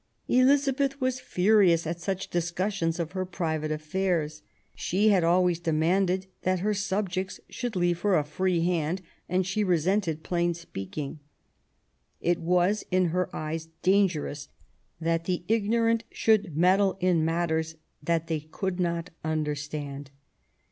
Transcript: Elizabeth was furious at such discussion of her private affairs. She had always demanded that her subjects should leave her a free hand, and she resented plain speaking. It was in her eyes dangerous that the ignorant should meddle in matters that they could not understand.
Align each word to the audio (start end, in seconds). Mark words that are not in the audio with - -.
Elizabeth 0.27 0.99
was 0.99 1.19
furious 1.19 1.85
at 1.85 1.99
such 1.99 2.31
discussion 2.31 2.91
of 2.97 3.11
her 3.11 3.23
private 3.23 3.71
affairs. 3.71 4.41
She 4.73 5.09
had 5.09 5.23
always 5.23 5.59
demanded 5.59 6.25
that 6.41 6.61
her 6.61 6.73
subjects 6.73 7.39
should 7.49 7.75
leave 7.75 8.01
her 8.01 8.15
a 8.15 8.23
free 8.23 8.65
hand, 8.65 9.03
and 9.29 9.45
she 9.45 9.63
resented 9.63 10.23
plain 10.23 10.55
speaking. 10.55 11.19
It 12.19 12.39
was 12.39 12.83
in 12.89 13.09
her 13.13 13.29
eyes 13.35 13.67
dangerous 13.83 14.49
that 14.99 15.25
the 15.25 15.43
ignorant 15.47 16.03
should 16.09 16.57
meddle 16.57 16.97
in 16.99 17.23
matters 17.23 17.75
that 18.01 18.25
they 18.25 18.39
could 18.39 18.79
not 18.79 19.11
understand. 19.23 20.09